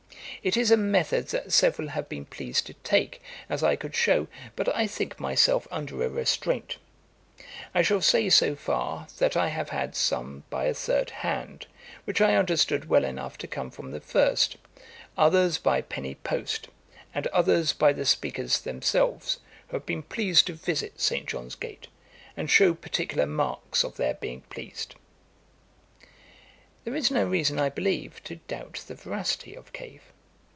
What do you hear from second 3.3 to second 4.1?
as I could